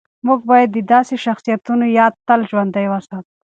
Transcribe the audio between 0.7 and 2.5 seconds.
د داسې شخصیتونو یاد تل